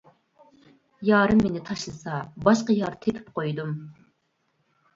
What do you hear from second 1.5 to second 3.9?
تاشلىسا، باشقا يار تېپىپ قويدۇم.